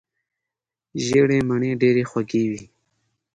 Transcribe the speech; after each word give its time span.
ژیړې 1.05 1.39
مڼې 1.49 1.71
ډیرې 1.81 2.03
خوږې 2.09 2.43
وي. 2.51 2.63